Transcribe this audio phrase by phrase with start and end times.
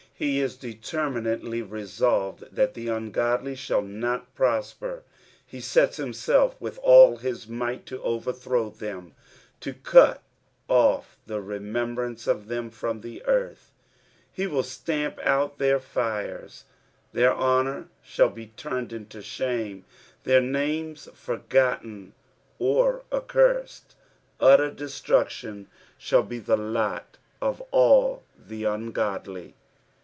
[0.15, 5.01] He is determinatel; resolved that the ungodly shall not prosper;
[5.43, 9.15] he sets himself with all hiB might to overthrow them."
[9.61, 10.21] To cut
[10.67, 13.71] off IM rememhranee of thtm from the earth."
[14.31, 16.65] He will stamp out tbeir fires,
[17.13, 19.85] their honour shall he turned into shame,
[20.23, 22.13] their names forgotten
[22.59, 23.95] or accursed.
[24.39, 25.65] Utter destructioQ
[25.99, 29.55] aball be the lot of all the ungodly.